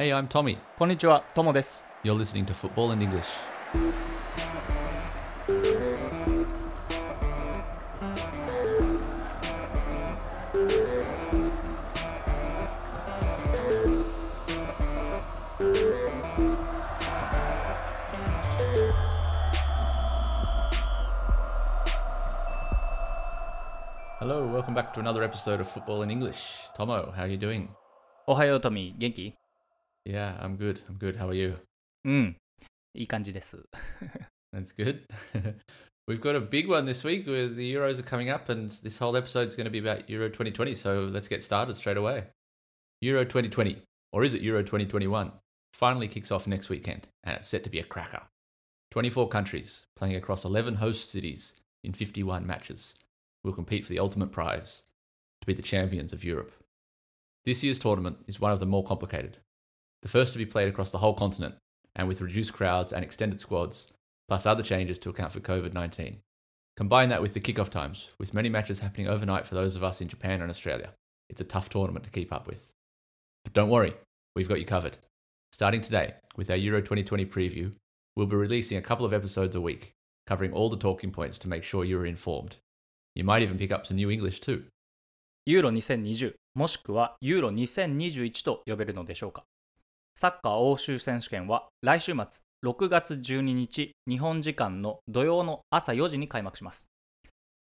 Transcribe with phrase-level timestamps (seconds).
[0.00, 0.56] Hey, I'm Tommy.
[0.78, 1.86] こんにちは、ともです。
[2.02, 3.26] You're listening to Football in English.
[24.18, 26.70] Hello, welcome back to another episode of Football in English.
[26.74, 27.68] Tomo, how are you doing?
[28.26, 28.98] おはよう、トミー。
[28.98, 29.39] 元気
[30.09, 30.81] Yeah, I'm good.
[30.87, 31.17] I'm good.
[31.17, 31.57] How are you?
[32.03, 32.37] うん。
[32.93, 33.67] いい感じです。
[34.53, 35.05] That's good.
[36.07, 38.99] We've got a big one this week where the Euros are coming up, and this
[38.99, 40.75] whole episode is going to be about Euro 2020.
[40.75, 42.25] So let's get started straight away.
[43.01, 43.81] Euro 2020,
[44.13, 45.31] or is it Euro 2021?
[45.73, 48.21] Finally kicks off next weekend, and it's set to be a cracker.
[48.91, 52.95] 24 countries playing across 11 host cities in 51 matches
[53.43, 54.83] will compete for the ultimate prize
[55.41, 56.53] to be the champions of Europe.
[57.43, 59.37] This year's tournament is one of the more complicated.
[60.01, 61.55] The first to be played across the whole continent
[61.95, 63.91] and with reduced crowds and extended squads,
[64.27, 66.19] plus other changes to account for COVID 19.
[66.77, 70.01] Combine that with the kickoff times, with many matches happening overnight for those of us
[70.01, 70.91] in Japan and Australia.
[71.29, 72.73] It's a tough tournament to keep up with.
[73.43, 73.93] But don't worry,
[74.35, 74.97] we've got you covered.
[75.51, 77.71] Starting today, with our Euro 2020 preview,
[78.15, 79.93] we'll be releasing a couple of episodes a week,
[80.27, 82.57] covering all the talking points to make sure you're informed.
[83.15, 84.65] You might even pick up some new English too.
[85.47, 89.45] ユーロ2020もしくはユーロ2021と呼べるのでしょうか。
[90.14, 92.24] サッカー欧州選手権は来週末
[92.64, 96.90] 6月12日日本時間の土曜の朝4時に開幕します。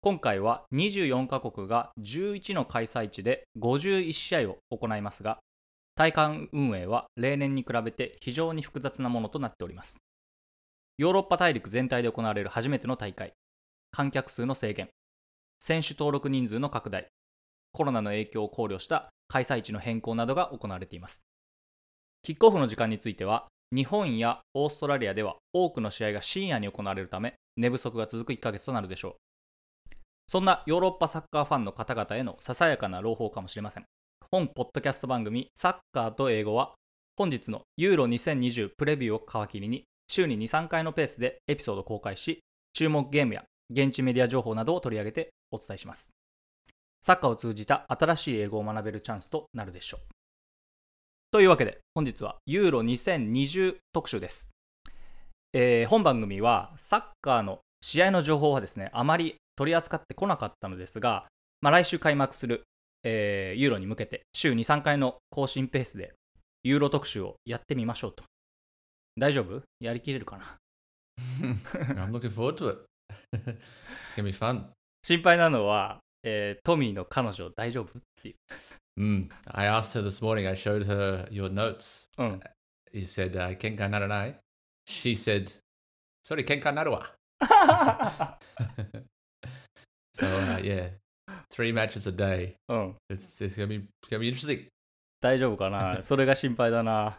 [0.02, 5.38] 今回は24カ国が11の開催地で51試合を行いますが、
[5.94, 9.96] 大会運営は例年に比べて非常に複雑なものとなっております。
[10.98, 13.32] ヨーロッパ大陸全体で行われる初めての大会、
[13.90, 14.88] 観客数の制限、
[15.58, 17.06] 選手登録人数の拡大、
[17.72, 21.22] コロナの影響を考慮した開催地の変更などが行われています。
[22.22, 29.16] キックオフの時間については、日本やオーストラリアでは多くの試合が深夜に行われるため、寝不足が続く1ヶ月となるでしょ
[29.90, 29.94] う。
[30.28, 33.84] そんなヨーロッパサッカーファンの方々へのささやかな朗報かもしれません。
[34.30, 36.74] 本ポッドキャスト番組サッカーと英語は、
[37.16, 42.38] 本日のユーロ2020プレビューを皮切りに、週に2、3回のペースでエピソード公開し、
[42.72, 46.10] 注目ゲームや現地メディア情報などを取り上げてお伝えします。
[47.00, 50.11] サッカーを通じた新しい英語を学べるチャンスとなるでしょう。
[51.32, 54.50] というわけで、本日はユーロ2020特集です。
[55.54, 61.24] えー本番組はサッカーの試合の情報はですね、あまり取り扱ってこなかったのですが、
[61.62, 62.64] まあ、来週開幕する、
[63.02, 66.12] えーユーロに向けて週2、3回の更新ペースで
[66.64, 68.24] ユーロ特集をやってみましょうと。
[69.18, 69.62] 大丈夫？
[69.80, 70.58] やりきれるかな？
[71.96, 72.84] I'm looking forward to it.
[74.12, 74.64] it's to be fun.
[75.02, 77.98] 心配なのは、えートミーの彼女大丈夫？
[77.98, 78.34] っていう。
[78.99, 79.29] Mm.
[79.51, 82.07] I asked her this morning, I showed her your notes.
[82.17, 82.39] うん。
[82.91, 84.35] He said, uh, Kenka naranai.
[84.87, 85.51] She said,
[86.23, 87.07] sorry, Kenka narua.
[90.13, 90.89] so, uh, yeah,
[91.51, 92.55] three matches a day.
[92.69, 92.95] うん。
[93.09, 94.67] It's, it's going to be it's gonna be interesting.
[95.19, 97.17] 大丈夫かなそれが心配だな。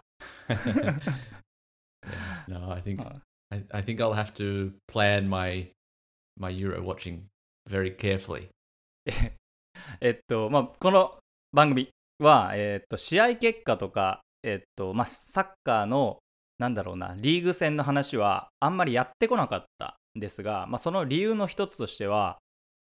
[2.48, 3.20] no, I think Uh.
[3.50, 5.68] I, I think I'll have to plan my
[6.36, 7.28] my Euro watching
[7.66, 8.48] very carefully.
[10.00, 11.18] えっと、まあ、この
[11.53, 16.17] 番組は、えっと、試合結果とか、えっと、まあ、サッカーの、
[16.57, 22.39] なんだろうな、リーグ戦の話はあんまりやってこなかったんですが、まあ、その理由の一つとしては、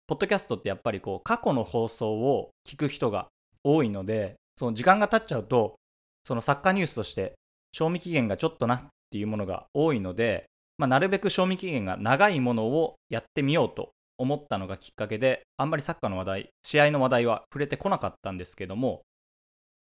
[0.07, 3.28] ポッドキャストってやっぱりこう、過去の放送を聞く人が
[3.63, 5.75] 多いので、その時間が経っちゃうと、
[6.24, 7.35] そのサッカーニュースとして、
[7.74, 10.45] 賞味期限がちょっとなっていうものが多いので、
[10.79, 19.02] まあ、なるべく賞味期限が長いものをやってみようと思ったのがきっかけで、あんまりサッカーの話題、試合の話題は触れてこなかったんですけども、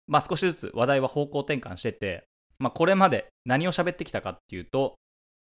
[0.06, 2.24] まあ少しずつ話題は方向転換してて、
[2.58, 4.94] まあこれまで何を喋ってきたかっていうと、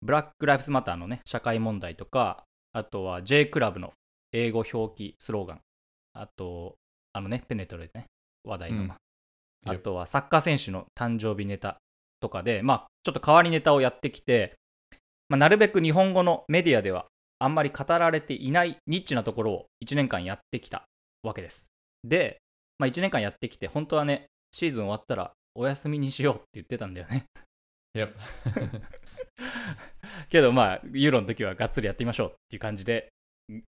[0.03, 3.93] ブラック・ライフズ・マターのね、社会問題とか、あとは J クラブの
[4.33, 5.61] 英語表記スローガン、
[6.15, 6.77] あと、
[7.13, 8.07] あのね、ペネトレね、
[8.45, 8.93] 話題の、うん。
[9.67, 11.79] あとはサッカー選手の誕生日ネタ
[12.21, 14.55] とかで、まあちょっと変わりネタをやってきて、
[15.29, 17.07] まあ、なるべく日本語のメディアでは
[17.39, 20.85] あんまり語られていないニッチなところを1年間やってきた
[21.23, 21.71] わけです。
[22.05, 22.39] で、
[22.79, 27.25] まあ、1年間やってきて、本当はね、シーズン終わったらお休みにしようって言ってたんだよね。
[27.97, 28.13] Yep.
[30.29, 33.09] けどまあ、ユーロの時はがっつりやってみましょうっていう感じで、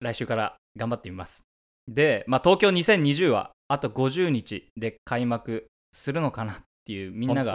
[0.01, 1.45] 来週から頑張ってみます。
[1.87, 7.53] で、まあ、東京2020はあと50日で開幕するのかなっていうみんなが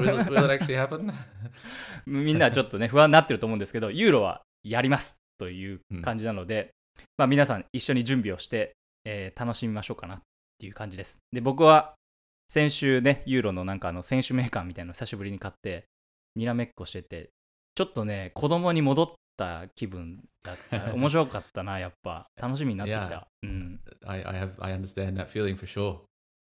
[0.00, 1.12] Will, will it actually happen?
[2.06, 6.70] みんなはちょっとね、不安になってると思うんですけど、ユーロはやりますという感じなので、
[7.16, 8.72] まあ皆さん一緒に準備をして、
[9.04, 10.20] えー楽しみましょうかなっ
[10.58, 11.18] ていう感じです。
[11.32, 11.94] で、僕は
[12.48, 15.84] 先週ね、ユーロのなんかあの選手名鑑みたいなの久しぶりに買って、
[16.36, 17.30] にらめっこしてて、
[17.74, 20.92] ちょっとね、子供に戻った気分だった。
[20.94, 22.26] 面白かったな、やっぱ。
[22.40, 23.26] 楽しみになってき.た。
[23.42, 23.80] うん。
[24.04, 26.00] I, I have I understand that feeling for sure.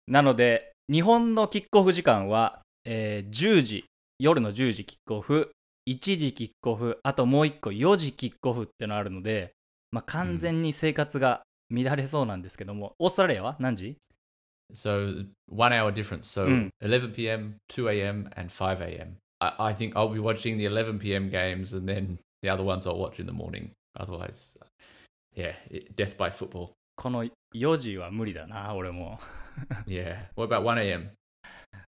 [0.08, 3.86] なので、日本のキックオフ時間は、えー10時、
[4.20, 5.52] 夜の10時キックオフ、
[5.90, 9.54] 1時キックオフ、あともう1個4時キックオフってのあるので、
[9.92, 11.42] まあ、完全に生活が
[11.72, 13.98] 乱れそうなんですけども、オーストラリアは何時
[14.72, 16.28] So one hour difference.
[16.28, 16.70] So Mm.
[16.82, 19.18] 11 p.m., 2 a.m., and 5 a.m.
[19.40, 21.30] I, I think I'll be watching the 11 p.m.
[21.32, 23.72] games, and then the other ones I'll watch in the morning.
[24.00, 24.58] Otherwise,
[25.36, 25.56] yeah,
[25.96, 26.74] death by football.
[26.96, 27.26] この
[27.56, 29.18] 4時は無理だな、俺も。
[29.88, 30.30] Yeah.
[30.36, 31.10] What about 1 a.m.?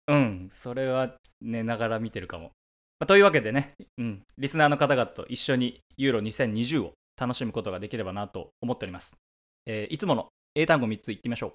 [0.07, 2.53] うん、それは寝ながら見てるかも。
[3.01, 9.17] まあというわけでね、うん、リスナーの方々と一緒にユーロ2020を楽しむことができればなと思っております。
[9.67, 11.55] えーいつもの英単語3つ言ってみましょ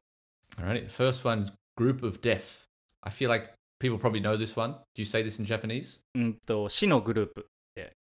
[0.58, 0.62] う。
[0.62, 0.86] Alrighty.
[0.86, 2.66] The first one is group of death.
[3.02, 3.50] I feel like
[3.80, 4.72] people probably know this one.
[4.96, 6.02] Do you say this in Japanese?
[6.16, 7.48] うんと、死のグループ。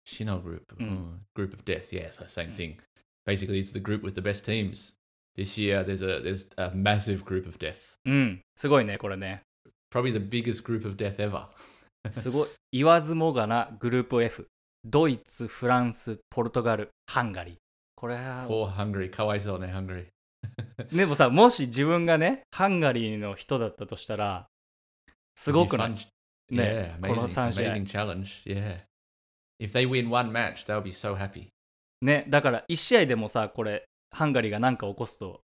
[0.09, 0.63] Shino group.
[0.79, 0.89] Mm.
[0.89, 1.93] Mm, Group of death.
[1.93, 2.79] Yeah, so same thing.
[3.27, 4.95] Basically, it's the group with the best teams.
[5.37, 7.99] This year, there's a there's a massive group of death.
[8.07, 9.43] うん、すごいね、これね。
[9.93, 11.45] Probably the biggest group of death ever.
[12.11, 12.49] すごい。
[12.73, 14.47] 言わずもがなグループ F。
[14.85, 17.57] ドイツ、フランス、ポルトガル、ハンガリー。
[17.97, 18.47] これは。
[18.47, 19.11] Poor Hungary。
[19.11, 20.07] かわいそうね、ハンガリー。
[20.97, 24.47] でもさ、もし自分がね、ハンガリーの人だったとしたら、
[25.35, 25.97] すごくない？
[26.51, 27.75] ね、この3試合。
[32.01, 35.41] ね、だから1試合でもさ、これ、ハンガリーが何か起こすと、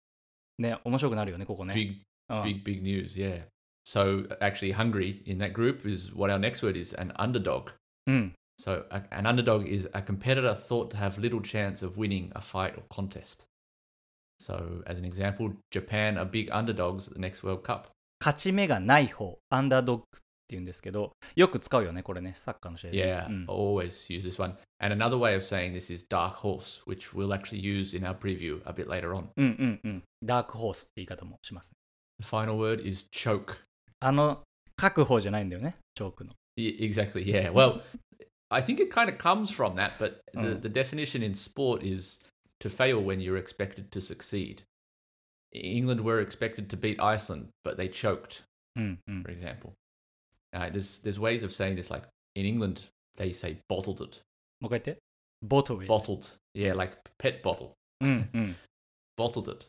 [0.59, 1.75] ね、面白くなるよね、ここね。
[1.75, 3.47] Big b big news, yeah.
[3.86, 7.72] So actually, Hungary in that group is what our next word is an underdog.
[8.06, 8.34] うん。
[8.60, 12.42] So a, an underdog is a competitor thought to have little chance of winning a
[12.42, 13.46] fight or contest.
[14.40, 17.92] So as an example, Japan are big underdogs at the next World Cup.
[18.20, 22.98] 勝ち目がない方、アンダードッグって言うんですけど、よく使うよね、これね、サッカーの試合で。
[23.06, 24.56] Yeah, うん always use this one.
[24.80, 28.18] And another way of saying this is dark horse, which we'll actually use in our
[28.18, 29.28] preview a bit later on.
[29.38, 30.04] うんうんうん。
[30.24, 31.76] ダークホースって言い方もしますね。
[32.20, 33.58] The final word is choke.
[34.02, 34.44] あの、
[34.76, 36.34] 確保じゃないんだよね、チョークの。
[36.58, 37.24] Y- exactly.
[37.26, 37.52] Yeah.
[37.52, 37.82] Well,
[38.50, 40.62] I think it kind of comes from that, but the, Mm.
[40.62, 42.20] the definition in sport is
[42.60, 44.64] to fail when you're expected to succeed.
[45.54, 48.44] England were expected to beat Iceland, but they choked,
[48.76, 49.24] うんうん。
[49.24, 49.74] for example.
[50.54, 51.92] Uh, there's there's ways of saying this.
[51.94, 54.22] Like in England, they say bottled it,
[54.62, 54.98] もう一回言って。
[55.42, 55.86] ボトル。
[55.88, 56.38] bottled.
[56.56, 57.72] Yeah, like pet bottle,
[58.02, 58.56] うんうん。
[59.18, 59.68] bottled it,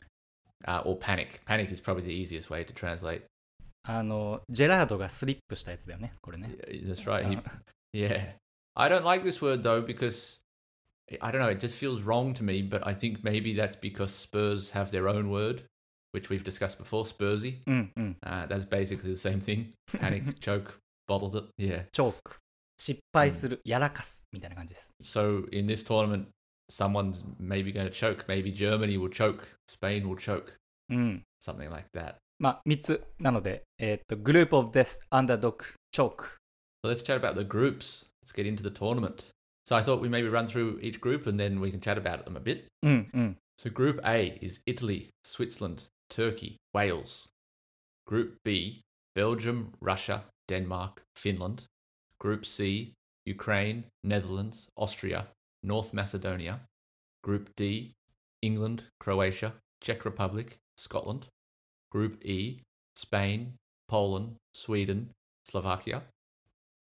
[0.67, 1.41] uh, or panic.
[1.47, 3.23] Panic is probably the easiest way to translate.
[3.85, 6.57] あの、ジェラードがスリップしたやつだよね、これね。
[6.69, 7.27] Yeah, That's right.
[7.27, 7.43] He, Uh,
[7.93, 8.35] yeah.
[8.75, 10.41] I don't like this word though because
[11.21, 14.13] I don't know, it just feels wrong to me, but I think maybe that's because
[14.13, 15.63] Spurs have their own word,
[16.13, 17.63] which we've discussed before, Spursy.
[17.67, 18.17] うんうん。
[18.23, 19.73] Uh, that's basically the same thing.
[19.99, 20.79] Panic, choke,
[21.09, 21.49] bottled it.
[21.59, 21.87] Yeah.
[21.93, 22.37] チョーク。
[22.79, 24.93] 失敗する、やらかす、みたいな感じです。
[25.03, 26.27] So in this tournament,
[26.71, 28.27] someone's maybe going to choke.
[28.29, 29.45] Maybe Germany will choke.
[29.67, 30.53] Spain will choke.
[30.91, 31.23] うん。
[31.41, 32.17] Something like that.
[32.40, 36.38] まあ、3つなので、えっと、Group of Death, Underdog, Choke.
[36.84, 38.06] So let's chat about the groups.
[38.22, 39.32] Let's get into the tournament.
[39.66, 42.26] So I thought we maybe run through each group and then we can chat about
[42.26, 42.68] them a bit.
[42.84, 43.12] Mm.
[43.12, 43.36] mm.
[43.58, 47.30] So Group A is Italy, Switzerland, Turkey, Wales.
[48.06, 48.82] Group B,
[49.16, 51.64] Belgium, Russia, Denmark, Finland.
[52.20, 52.94] Group C,
[53.26, 55.28] Ukraine, Netherlands, Austria,
[55.64, 56.60] North Macedonia.
[57.24, 57.94] Group D,
[58.42, 61.28] England, Croatia, Czech Republic, Scotland.
[61.93, 62.61] Group E,
[62.97, 63.55] Spain,
[63.89, 65.11] Poland, Sweden,
[65.45, 66.03] Slovakia.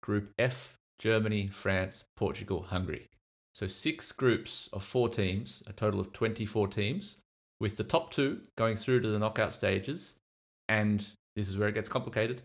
[0.02, 3.06] Group F, Germany, France, Portugal, Hungary.
[3.54, 7.16] So six groups of four teams, a total of 24 teams,
[7.61, 10.16] with the top two going through to the knockout stages.
[10.68, 12.42] And this is where it gets complicated.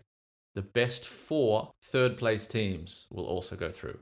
[0.54, 3.98] The best four third place teams will also go through.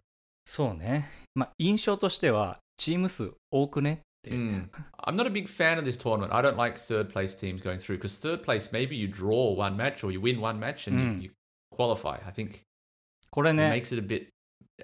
[0.46, 1.08] そうね。
[1.34, 4.00] まあ、印象としては、チーム数多くねって。
[4.31, 4.69] Mm.
[5.05, 6.33] I'm not a big fan of this tournament.
[6.33, 9.75] I don't like third place teams going through because third place, maybe you draw one
[9.77, 11.15] match or you win one match and Mm.
[11.17, 11.31] you, you
[11.71, 12.17] qualify.
[12.25, 12.63] I think
[13.31, 14.29] これ it ね、makes it a bit,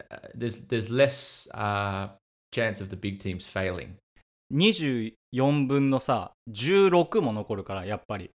[0.09, 2.09] uh, there's, there's less uh,
[2.51, 3.95] chance of the big teams failing.
[4.53, 8.31] 24分のさ、16も残るから、やっぱり。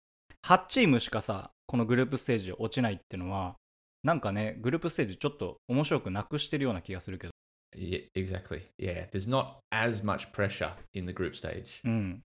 [0.47, 3.55] 8チームしかさ、このグループステージ落ちないっていうのは、
[4.03, 7.33] なんかね、グループステージちょっと面白くなくしてるような気がするけど。
[7.77, 8.61] Yeah, exactly.
[8.77, 11.81] Yeah, there's not as much pressure in the group stage.
[11.83, 12.21] うん。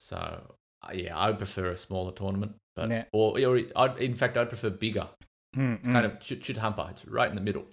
[0.00, 3.06] So uh, yeah, I would prefer a smaller tournament, but Ne.
[3.12, 5.08] or, or I'd, in fact, I'd prefer bigger.
[5.56, 6.88] うん、Kind of ch- chithampa.
[6.92, 7.64] It's right in the middle.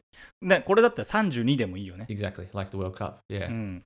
[0.41, 2.05] ね、これだったら32でもいいよね。
[2.09, 3.15] Exactly, like the World Cup.
[3.29, 3.47] Yeah.
[3.49, 3.83] うん、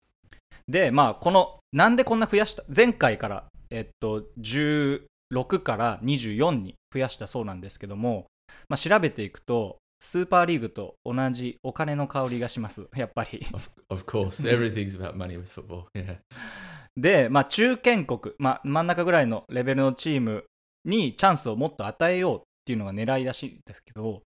[0.68, 8.26] で、まあ、この、なんでこんな増やした前回から、えっと、16 26から24に増やしたそうなんですけども、
[8.68, 12.88] まあ、調べていくとスーパーリーグと同じお金の香りがします。
[12.98, 13.46] やっぱり。
[13.54, 15.86] Of, of course, everything's about money with football.
[15.94, 16.18] Yeah.
[16.98, 20.44] で、まあ、中堅国、まあ、真ん中ぐらいのレベルのチーム
[20.84, 24.24] にチャンスをもっと与えようっていうのが狙いらしいんですけど、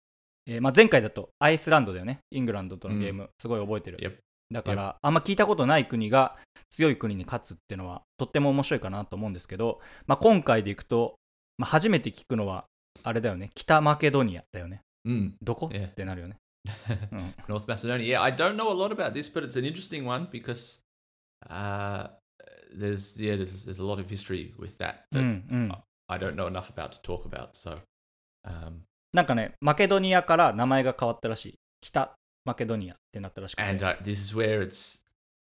[0.47, 2.21] えーまあ、前回だとアイスランドだよね。
[2.31, 4.17] イングランドとのゲーム、すごい覚えてる、Yep.
[4.53, 6.37] だからあんま聞いたことない国が
[6.71, 11.17] 強い国に勝つっていうのはとっても面白いかなと思うんですけど、まあ、今回でいくと、
[11.59, 12.67] まあ、初めて聞くのは
[13.03, 13.51] あれだよね。
[13.55, 15.34] 北マケドニアだよね Mm.
[15.42, 15.88] どこ、 Yeah.
[15.88, 16.38] ってなるよね、
[17.12, 18.06] うん North Macedonia.
[18.20, 20.82] Yeah, I don't know a lot about this, but it's an interesting one because
[21.50, 22.08] uh,
[22.78, 25.72] there's yeah, there's there's a lot of history with that う that んうん、
[26.08, 27.52] I don't know enough about to talk about.
[27.54, 27.76] So,
[28.46, 28.82] um,
[29.14, 32.14] なんかねマケドニアから名前が変わったらしい北
[32.46, 35.04] マケドニアってなったらしくて and uh, this is where it's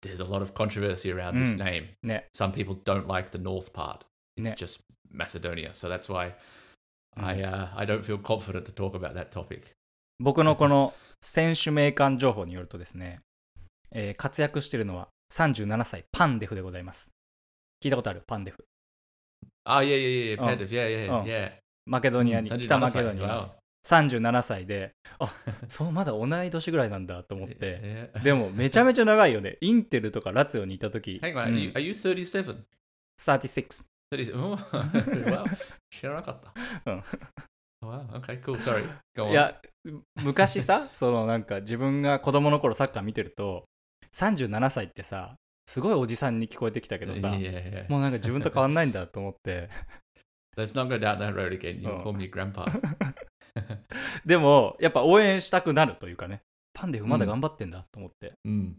[0.03, 1.65] there's a lot of controversy around this Mm.
[1.65, 1.89] name.
[2.03, 4.05] ね Some people don't like the north part.
[4.37, 4.55] It's Ne.
[4.57, 6.35] just Macedonia, so that's why
[7.24, 9.74] I, uh, I don't feel confident to talk about that topic.
[10.20, 13.20] 僕のこの選手名鑑情報によるとですね、
[13.92, 17.12] えー、活躍しているのは37歳、パンデフでございます。
[17.84, 18.24] 聞いたことある？
[18.28, 18.66] パンデフ。
[19.64, 21.52] あ、いやいやいや、パンデフ、いやいやいや。
[21.86, 23.56] マケドニアに、北マケドニアにいます。
[23.86, 25.34] 37歳で、 あ
[25.68, 29.58] そうまだ同い年ぐらいなんだと思って、 でもめちゃめちゃ長いよね。
[29.62, 31.20] インテルとかラツヨにいたとき。
[31.24, 33.86] Hang on,、うん、are you 37?36.
[34.12, 34.58] うん、
[35.92, 36.42] 知らなかっ
[36.84, 36.92] た。
[36.92, 37.04] うん
[37.82, 38.58] Wow, okay, cool.
[38.58, 38.84] Sorry.
[39.16, 39.32] Go on.
[39.32, 39.56] いや
[40.22, 43.70] 昔さ そのなんか自分が子供の頃サッカー見てると
[44.12, 45.36] 37歳ってさ
[45.66, 47.90] すごいおじさんに聞こえてきたけどさ yeah, yeah.
[47.90, 49.70] もうなんか自分と変わんないんだと思って
[50.58, 51.80] Let's not go down that road again.
[51.80, 52.66] You call me grandpa.
[54.26, 56.42] でもやっぱ応援したくなるというかね
[56.74, 58.78] パンデフまだ頑張ってんだと思って、うん、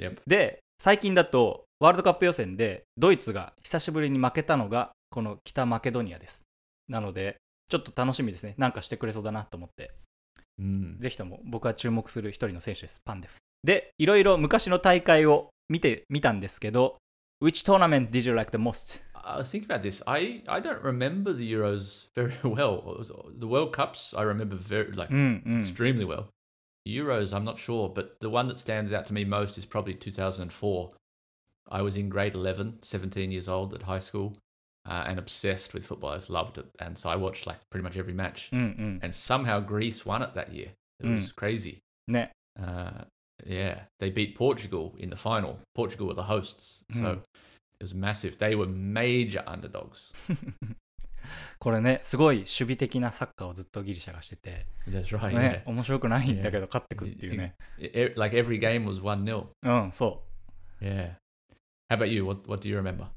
[0.00, 0.18] Yep.
[0.26, 6.42] で最近だとワールドカップ予選でドイツが久しぶりに負けたのがこの北マケドニアです
[6.88, 7.36] なので
[7.68, 9.90] ちょっと楽しみですねなんかしてくれそうだなと思って
[10.60, 10.98] Mm.
[10.98, 16.96] ぜひとも僕は注目する一人の選手ですパンデフでいろいろ昔の大会を見てみたんですけど
[17.40, 19.00] Which tournament did you like the most?
[19.14, 20.02] I was thinking about this.
[20.06, 22.82] I, I don't remember the Euros very well.
[23.38, 26.24] The World Cups I remember very like うんうん extremely well.
[26.88, 29.94] Euros, I'm not sure, but the one that stands out to me most is probably
[29.94, 30.92] 2004.
[31.70, 34.36] I was in grade 11, 17 years old at high school,
[34.86, 36.10] uh, and obsessed with football.
[36.10, 36.66] I just loved it.
[36.78, 38.48] And so I watched like pretty much every match.
[38.52, 39.00] Mm-mm.
[39.02, 40.68] And somehow Greece won it that year.
[41.00, 41.16] It mm.
[41.16, 41.36] was mm.
[41.36, 41.78] crazy.
[42.08, 42.26] Nah.
[42.60, 43.04] Uh,
[43.46, 43.80] yeah.
[44.00, 45.58] They beat Portugal in the final.
[45.74, 46.84] Portugal were the hosts.
[46.94, 47.00] Mm.
[47.00, 47.10] So
[47.80, 48.38] it was massive.
[48.38, 50.12] They were major underdogs.
[51.58, 55.38] これねすごい守備的なサッカーをずっとギリシャがしてて、right.
[55.38, 59.46] ね、面白くないんだけど勝ってくっ.ていうね E- e- Like every game was 1 0.
[59.62, 60.22] うんそ
[60.80, 61.14] Yeah.
[61.90, 62.24] How about you?
[62.24, 63.04] What, what do you remember?
[63.04, 63.08] う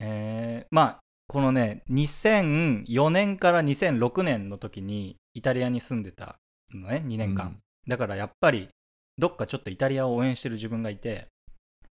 [0.00, 6.36] えー、まあこのね2004年から2006年の時にイタリアに住んでた
[6.72, 8.68] のね2年間、だからやっぱり
[9.16, 11.26] どっかちょっとイタリアを応援してる自分がいて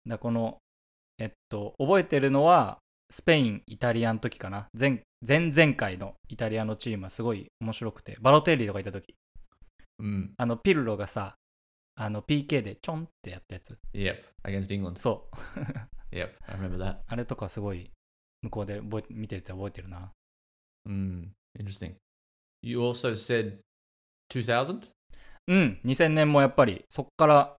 [0.07, 0.57] だこの
[1.17, 2.77] えっと覚えてるのは
[3.11, 9.15] スペインイタリアの時かな前前々回のイタリアのチームはすごい面白くてバロテッリとかいた時
[10.01, 10.29] Mm.
[10.37, 11.35] あのピルロがさ
[11.95, 14.23] あの PK でちょんってやったやつ Yep.
[14.45, 14.97] Against England.
[14.99, 15.59] そう
[16.15, 16.29] Yep.
[16.47, 16.99] I remember that.
[17.05, 17.91] あれとかすごい
[18.41, 20.09] 向こうで覚え見てて覚えてるな
[20.87, 21.27] Mm.
[21.59, 21.95] Interesting.
[22.61, 23.57] You also said
[24.33, 24.87] 2000?
[25.47, 27.55] うん2000年もやっぱりそっから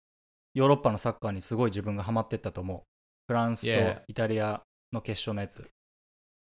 [0.54, 2.80] ヨーロッパのサッカーにすごい自分がハマってったと思う
[3.28, 4.62] フランスと.イタリア
[4.92, 5.62] の決勝のやつ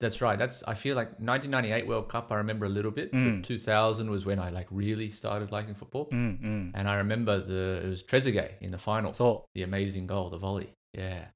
[0.01, 0.37] That's right.
[0.37, 2.33] That's I feel like 1998 World Cup.
[2.33, 3.41] I remember a little bit, Mm.
[3.41, 6.09] but 2000 was when I like really started liking football.
[6.11, 9.12] うんうん And I remember the it was Trezeguet in the final.
[9.15, 10.71] そ The amazing goal, the volley.
[10.97, 11.29] Yeah,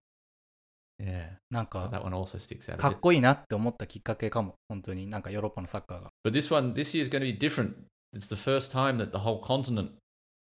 [1.01, 1.29] yeah.
[1.51, 2.79] うなん So か that one also sticks out.
[2.79, 3.01] か A っ bit.
[3.01, 7.75] こいいなって思ったきっかけかも本当になんかヨーロッパのサッカーが But this one, this year is going to be different.
[8.15, 9.93] It's the first time that the whole continent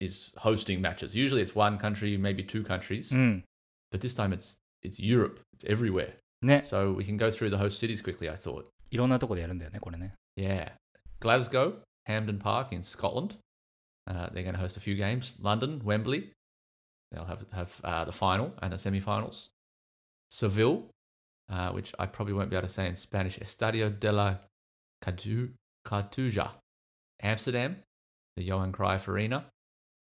[0.00, 1.14] is hosting matches.
[1.16, 3.44] Usually, it's one country, maybe two countries, うん
[3.90, 5.40] but this time it's it's Europe.
[5.56, 6.14] It's everywhere.
[6.42, 8.30] ね So we can go through the host cities quickly.
[8.30, 8.66] I thought.
[8.90, 10.72] いろんなとこでやるんだよねこれね Yeah.
[11.20, 13.36] Glasgow, Hampden Park in Scotland.
[14.08, 15.38] Uh, they're going to host a few games.
[15.40, 16.32] London, Wembley.
[17.12, 19.48] They'll have have uh, the final and the semi-finals.
[20.30, 20.86] Seville,
[21.50, 23.38] uh, which I probably won't be able to say in Spanish.
[23.38, 24.36] Estadio de la
[25.04, 25.52] Cartu-
[25.86, 26.50] Cartuja.
[27.22, 27.76] Amsterdam,
[28.36, 29.44] the Johan Cruyff Arena.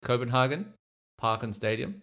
[0.03, 0.73] Copenhagen,
[1.21, 2.01] Parken Stadium.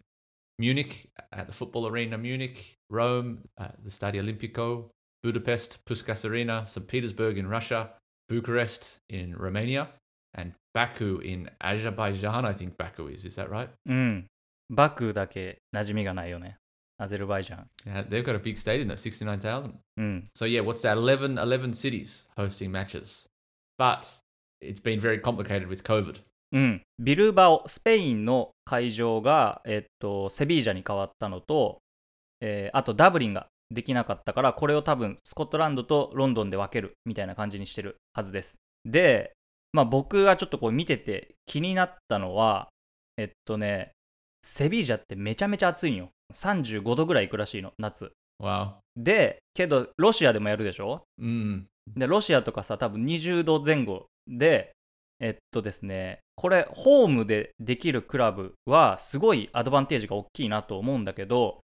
[0.60, 2.76] Munich at the football arena, Munich.
[2.92, 4.90] Rome, uh, the Stadio Olimpico.
[5.24, 6.88] Budapest, Puskas Arena, St.
[6.88, 7.90] Petersburg in Russia,
[8.30, 9.90] Bucharest in Romania,
[10.34, 12.46] and Baku in Azerbaijan.
[12.46, 13.26] I think Baku is.
[13.26, 13.70] Is that right?
[13.86, 14.26] うん
[14.70, 16.58] バクだけ馴染みがないよね
[16.98, 17.68] アゼルバイジャン。
[17.86, 19.74] Yeah, they've got a big stadium though, 69,000.
[19.98, 20.26] うん。
[20.36, 20.98] So yeah, what's that?
[20.98, 23.28] 11, 11 cities hosting matches.
[23.78, 24.20] But
[24.62, 26.22] it's been very complicated with COVID.
[26.52, 26.82] うん。
[27.00, 31.80] ビルバオ、スペインの会場が、えっと、セビージャに変わったのと、
[32.43, 38.57] えーあとダブリンができなかったから、これを多分スコットランドとロンドンで分けるみたいな感じにしてるはずです。
[38.85, 39.33] で、
[39.73, 42.69] まあ僕がちょっとこう見てて気になったのは、
[43.17, 43.93] えっとね、
[44.43, 46.11] セビージャってめちゃめちゃ暑いんよ。
[46.35, 48.13] 35度ぐらい行くらしいの、夏。
[48.97, 51.65] で、けど、ロシアでもやるでしょ？Mm.
[51.97, 54.73] で、ロシアとかさ、多分20度前後で、
[55.21, 61.61] えっとですね、これ、ホームでできるクラブは、すごいアドバンテージが大きいなと思うんだけど、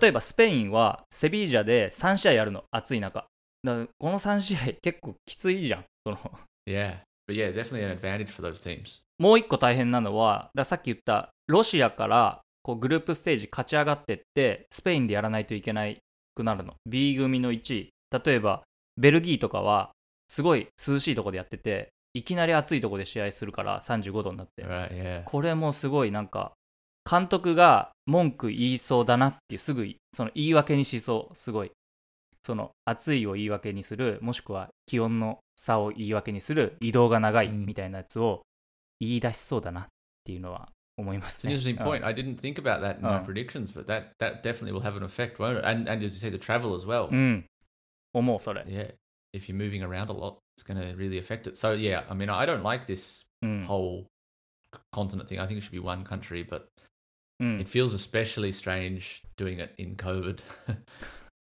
[0.00, 3.26] 例えばスペインはセビージャで3試合やるの、暑い中。
[3.62, 5.84] だからこの3試合結構きついじゃん。
[6.04, 6.18] その
[6.66, 7.00] Yeah.
[7.28, 9.02] But yeah, definitely an advantage for those teams.
[9.18, 15.98] もう一個大変なのは、ださっき言ったロシアからこうグループステージ勝ち上がってって、スペインでやらないといけない
[16.34, 16.74] くなるの。
[16.86, 17.90] B 組の1位。
[18.24, 18.62] 例えば、
[18.96, 19.90] ベルギーとかは、
[20.28, 24.64] すごい涼しいとこでやってて、いきなり暑いとこで試合するから35度になって。
[24.64, 25.24] Right, yeah.
[25.24, 26.52] これもすごいなんか、
[27.08, 31.70] 監督が文句言いそうだなっていう、すぐその言い訳にしそう、すごい。
[32.44, 38.42] その暑いを言い訳にする、もしくは気温の差を言い訳にする、移動が長いうんみたいなやつを
[38.98, 39.86] 言い出しそうだなっ
[40.24, 41.54] ていうのは思いますね。
[41.54, 42.04] interesting うん point.
[42.04, 43.24] I didn't think about that in my Oh.
[43.24, 45.64] predictions, but that, that definitely will have an effect, won't it?
[45.64, 47.08] And, and as you say, the travel as well.
[47.12, 47.44] うん。
[48.12, 48.62] 思う、それ。
[48.66, 48.92] Yeah.
[49.32, 51.56] If you're moving around a lot, it's going to really affect it.
[51.56, 53.66] So yeah, I mean, I don't like this うん。
[53.66, 54.06] whole
[54.92, 55.40] continent thing.
[55.40, 56.64] I think it should be one country, but
[57.42, 60.38] うん it feels especially strange doing it in COVID.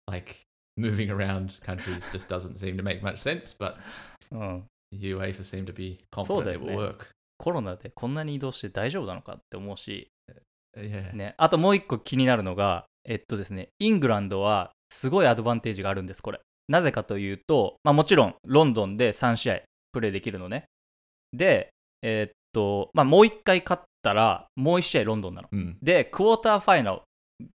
[0.10, 0.42] like
[0.78, 3.76] moving around countries just doesn't seem to make much sense, but
[4.32, 4.64] うん。
[4.94, 7.08] UEFA seem to be confident it will work.
[7.38, 10.08] コロナでこんなに移動して大丈夫なのかって思うし、
[10.78, 11.14] Yeah.
[11.14, 16.40] ね、あともう一個気になるのが、えっとですね、イングランドはすごいアドバンテージがあるんです、これ。
[16.70, 20.66] なぜかというと、まあもちろんロンドンで3試合プレーできるのね。
[21.34, 21.72] で、
[22.02, 25.50] えっと、まあもう一回勝ったら、もう一試合ロンドンなの。
[25.50, 25.76] Mm.
[25.82, 27.02] で、クォーターファイナル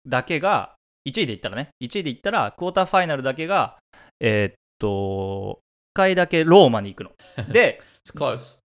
[0.08, 0.76] だけが、
[1.08, 3.78] 1位でいったらね、1位でいったら、クォーターファイナルだけが、
[4.20, 5.58] えっと、1
[5.94, 7.12] 回だけローマに行くの。
[7.52, 7.82] で.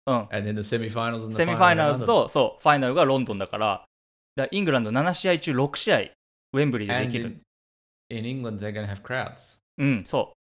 [0.07, 0.29] うん、
[0.63, 3.85] セミファイナル.と、そう、ファイナルがロンドンだから、
[4.37, 7.43] だイングランド7試合中6試合、ウェンブリーでできる。
[8.11, 9.59] in, England, they're going to have crowds.
[9.77, 10.33] うん、そ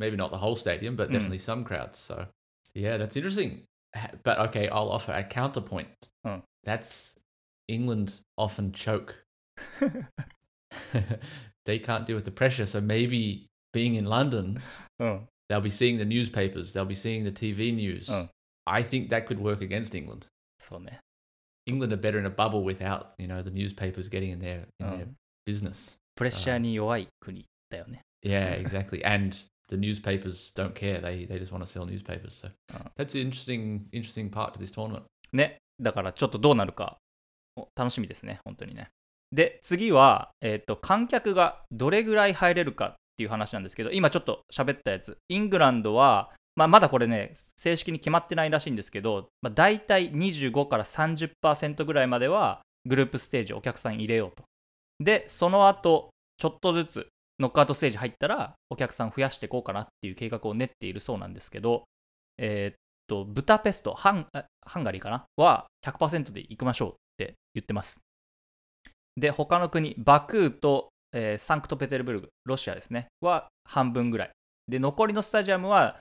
[0.00, 1.18] Maybe not the whole stadium, but Mm.
[1.18, 1.98] definitely some crowds.
[1.98, 2.26] So,
[2.74, 3.64] yeah, that's interesting.
[4.24, 5.88] But okay, I'll offer a counterpoint.
[6.64, 7.14] that's
[7.68, 9.14] England often choke.
[11.66, 12.66] they can't deal with the pressure.
[12.66, 14.60] So maybe being in London,
[15.00, 15.20] oh.
[15.48, 18.08] they'll be seeing the newspapers, they'll be seeing the TV news.
[18.10, 18.28] Oh.
[18.66, 20.26] I think that could work against England.
[21.66, 24.86] England are better in a bubble without, you know, the newspapers getting in their in
[24.86, 24.96] oh.
[24.96, 25.06] their
[25.46, 25.96] business.
[26.16, 26.52] Pressure so.
[28.22, 29.04] Yeah, exactly.
[29.04, 31.00] And the newspapers don't care.
[31.00, 32.34] They they just want to sell newspapers.
[32.34, 32.48] So
[32.96, 35.04] that's an interesting interesting part to this tournament.
[35.34, 36.98] ね、だからちょっとどうなるか、
[37.76, 38.90] 楽しみですね、本当にね。
[39.32, 54.44] で、次は、えっ、と、観客がどれぐらい入れるかっていう話なんですけど、今ちょっと喋ったやつ、イングランドは、まあ、まだこれね、正式に決まってないらしいんですけど、まあ、大体25から30%ぐらいまでは、グループステージお客さん入れようと。
[55.00, 57.08] で、その後、ちょっとずつ、
[57.40, 61.84] ノックアウトステージ入ったら、お客さん増やしていこうかなっていう計画を練っているそうなんですけど、
[62.38, 62.76] えーっ
[63.06, 64.26] と、ブダペスト、ハン
[64.66, 65.26] ハンガリーかな？
[65.36, 68.00] は100%で行きましょうって言ってます。
[69.16, 74.30] で、他の国、バクーと、えーサンクトペテルブルグ、ロシアですね、は半分ぐらい。
[74.68, 76.00] で、残りのスタジアムは、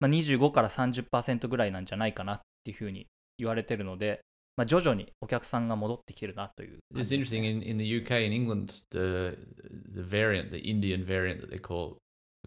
[0.00, 3.06] まあ、25から30%ぐらいなんじゃないかなっていうふうに
[3.38, 4.20] 言われてるので、
[4.56, 9.36] まあ、徐々にお客さんが戻ってきてるなという感 It's じですね、interesting in, in the UK and England the
[9.92, 11.96] the variant, the Indian variant that they call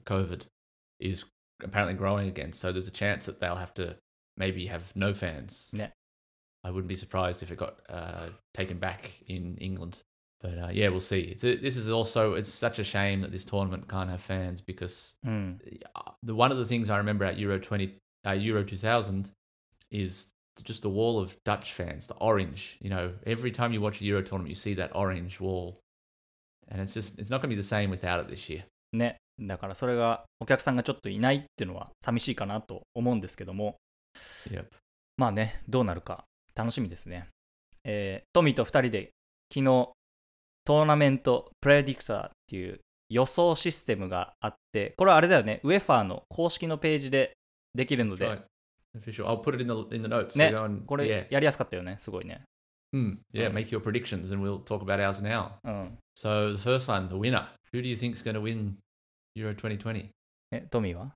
[0.06, 0.46] COVID,
[1.00, 1.26] is
[1.64, 2.54] apparently growing again.
[2.54, 3.96] So there's a chance that they'll have to
[4.38, 5.70] maybe have no fans.
[5.74, 5.90] Yeah.
[6.64, 10.00] I wouldn't be surprised if it got uh, taken back in England.
[10.42, 11.22] But uh, yeah, we'll see.
[11.22, 14.62] It's a, this is also it's such a shame that this tournament can't have fans
[14.62, 15.58] because mm.
[16.22, 19.32] the one of the things I remember at Euro twenty uh, Euro two thousand
[19.90, 20.28] is
[20.64, 22.78] just the wall of Dutch fans, the orange.
[22.82, 25.80] You know, every time you watch a Euro tournament, you see that orange wall,
[26.68, 28.64] and it's just it's not going to be the same without it this year.
[28.94, 29.18] Net.
[29.40, 33.76] だからそれがお客さんがちょっといないっていうのは寂しいかなと思うんですけども、
[34.50, 34.66] Yep.
[35.18, 36.24] まあね、どうなるか
[36.56, 37.28] 楽しみですね。
[37.84, 39.10] えートミーと2人で
[39.54, 39.92] 昨日
[40.66, 47.34] トーナメントプレディクターっていう予想システムがあって、これはあれだよね、ウェファーの公式のページで
[47.74, 48.42] できるので、Right.
[49.00, 49.28] Official.
[49.28, 50.38] I'll put it in the in the notes.
[50.38, 52.42] Ne, so and, これやりやすかったよね、すごいね。
[52.96, 53.54] Mm, yeah, Oh.
[53.54, 55.52] make your predictions and we'll talk about ours now.
[55.64, 55.98] うん。
[56.18, 57.46] So the first one, the winner.
[57.74, 58.76] Who do you think's going to win
[59.37, 60.09] Euro 2020?
[60.53, 61.13] え、トミーは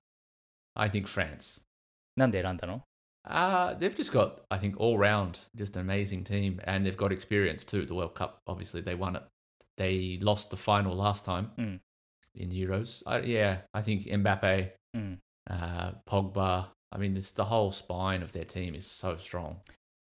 [0.75, 1.61] I think France.
[2.15, 2.81] なんで選んだの
[3.29, 7.11] Uh, they've just got, I think, all round, just an amazing team, and they've got
[7.11, 7.85] experience too.
[7.85, 9.23] The World Cup, obviously, they won it.
[9.75, 11.79] They lost the final last time Mm.
[12.35, 13.03] in the Euros.
[13.05, 15.19] I, yeah, I think Mbappe, うん。
[15.49, 16.69] uh, Pogba.
[16.89, 19.57] I mean, this the whole spine of their team is so strong.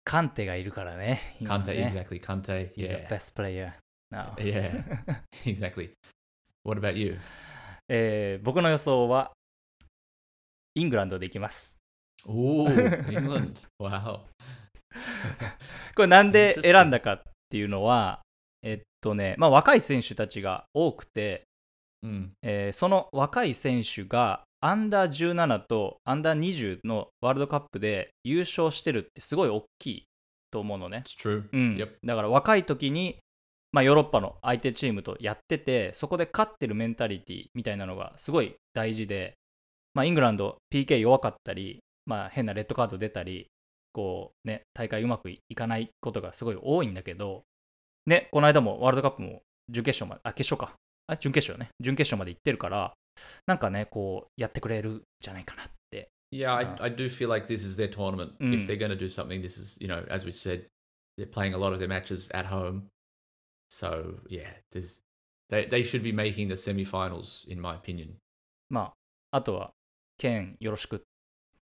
[0.04, 1.20] カンテがいるからね。
[1.40, 2.20] 今 Kante, ね exactly.
[2.20, 3.72] Kante, He's the yeah, best player
[4.12, 4.32] now.
[4.38, 4.84] yeah,
[5.44, 5.90] exactly.
[6.62, 7.16] What about you?
[7.87, 9.31] えー僕の予想は、
[10.75, 11.77] イングランドでいきます。
[12.27, 12.65] Ooh,
[13.09, 13.53] England.
[13.81, 14.19] Wow.
[15.95, 18.21] これなんで選んだかっていうのは、
[18.63, 21.43] えっとね、まあ若い選手たちが多くて、
[22.05, 22.29] Mm.
[22.43, 30.03] えーその若い選手がアンダー17とアンダー20のワールドカップで優勝してるってすごい大きい
[30.51, 31.03] と思うのね。
[31.51, 31.95] うん、Yep.
[32.03, 33.17] だから若い時に、
[33.75, 39.33] まあ、ヨーロッパの相手チームとやっててそこで勝ってるメンタリティみたいなのがすごい大事で、
[39.93, 43.47] まあ、イングランド PK 弱かったり、まあ、変なレッドカード出たり
[43.91, 47.43] こう、ね、大会うまくいかないことがすごい多いんだけど、
[48.05, 52.93] ね、この間もワールドカップも準決勝まであ決勝かあ準決勝ね準決勝まで行ってるから
[53.45, 58.39] なんかねこうやってくれるんじゃないかなって Yeah, I, Uh, I do feel like this is their tournament.
[58.39, 58.53] Mm.
[58.53, 60.65] If they're going to do something, this is, you know, as we said,
[61.17, 62.89] they're playing a lot of their matches at home.
[63.75, 65.01] So, yeah, there's
[65.49, 68.15] they, they should be making the semi-finals, in my opinion.
[68.69, 68.93] ま
[69.31, 69.71] ああとは
[70.17, 71.03] ケンよろしく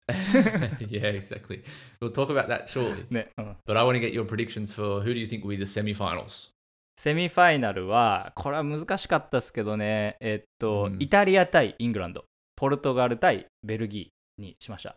[0.08, 1.64] yeah, exactly.
[2.00, 3.06] We'll talk about that shortly.
[3.10, 5.58] ね、うん But I want to get your predictions for who do you think will be
[5.58, 6.52] the semi-finals?
[6.96, 12.24] セミファイナルは、これは難しかったですけどね、えっと、うんイタリア対イングランド、
[12.56, 14.96] ポルトガル対ベルギーにしました。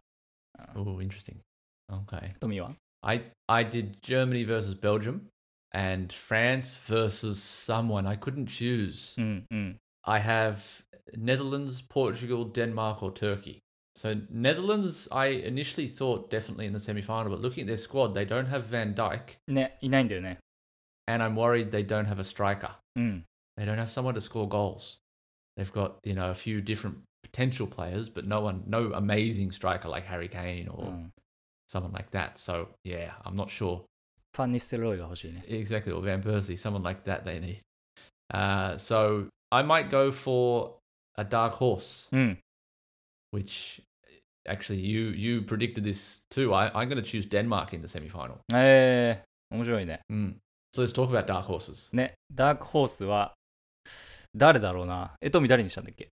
[0.77, 1.39] Oh, interesting.
[1.91, 2.39] Okay.
[2.39, 5.23] トミーは I I did Germany versus Belgium
[5.73, 8.07] and France versus someone.
[8.07, 9.15] I couldn't choose.
[9.19, 9.73] Mm-hmm.
[10.05, 10.83] I have
[11.17, 13.63] Netherlands, Portugal, Denmark, or Turkey.
[13.97, 18.25] So Netherlands, I initially thought definitely in the semi-final, but looking at their squad, they
[18.25, 19.37] don't have Van Dijk.
[21.09, 22.71] And I'm worried they don't have a striker.
[22.99, 23.25] Mm.
[23.57, 24.99] They don't have someone to score goals.
[25.57, 29.89] They've got you know a few different potential players, but no one, no amazing striker
[29.89, 31.11] like Harry Kane or mm.
[31.69, 32.39] someone like that.
[32.39, 33.85] So yeah, I'm not sure.
[34.35, 35.45] ファンニステロイが欲しいね。
[35.49, 37.61] exactly or Van Persie, someone like that they need.
[38.33, 40.77] Uh, so I might go for
[41.17, 42.09] a dark horse.
[42.13, 42.39] うん。
[43.33, 43.81] which
[44.49, 46.55] actually you you predicted this too.
[46.55, 48.39] I, I'm going to choose Denmark in the semi-final.
[48.55, 50.01] えー、面白いね。
[50.11, 50.37] Mm.
[50.73, 51.95] So let's talk about dark horses.
[51.95, 53.35] ね、ダークホースは、
[54.37, 55.15] 誰だろうな。
[55.21, 56.09] え、トミー誰にしたんだっけ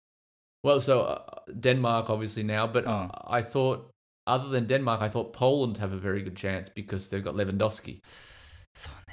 [0.65, 3.11] Well, so uh, Denmark obviously now, but Oh.
[3.27, 3.91] I thought
[4.27, 8.01] other than Denmark, I thought Poland have a very good chance because they've got Lewandowski.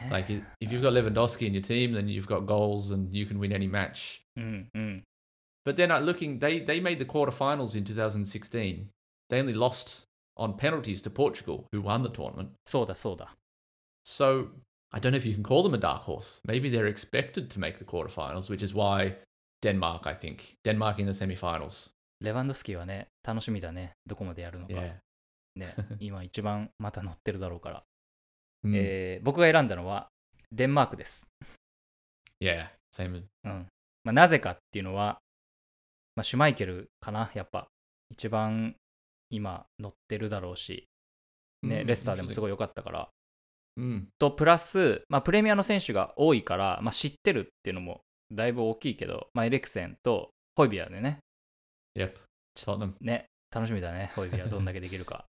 [0.10, 3.38] Like if you've got Lewandowski in your team, then you've got goals and you can
[3.38, 4.24] win any match.
[4.36, 4.98] Mm-hmm.
[5.64, 6.40] But they're not looking.
[6.40, 8.90] They they made the quarterfinals in 2016.
[9.30, 10.02] They only lost
[10.36, 12.54] on penalties to Portugal, who won the tournament.
[12.66, 13.28] Soda, soda.
[14.04, 14.50] So
[14.92, 16.40] I don't know if you can call them a dark horse.
[16.48, 19.18] Maybe they're expected to make the quarterfinals, which is why
[19.62, 21.90] Denmark, I think, Denmark in the semifinals
[22.22, 23.94] レバンドフスキーはね、楽しみだね。
[24.06, 24.74] どこまでやるのか。
[24.74, 24.96] Yeah.
[25.56, 27.84] ね、今一番また乗ってるだろうから。
[28.66, 28.72] Mm.
[28.76, 30.08] えー僕が選んだのは
[30.52, 31.28] デンマークです。
[32.40, 32.68] Yeah.
[32.96, 33.24] Same.
[33.44, 33.68] うん
[34.04, 35.20] まあ、なぜかっていうのは、
[36.16, 37.68] まあ、シュマイケルかな、やっぱ。
[38.12, 38.76] 一番
[39.30, 40.86] 今乗ってるだろうし、
[41.64, 43.10] ね Mm, レスターでもす.ごい良かったから。
[43.80, 44.06] Mm.
[44.20, 51.20] と、プラス、まあ、プレミアの選手が多いから、まあ、知ってるっていうのもだいぶ大きいけど、まあ、エレクセンとホイビアでね、
[51.96, 52.18] Yep.
[52.56, 52.94] Tottenham.
[53.02, 55.26] ね、楽しみだね、ホイビはどんだけできるか。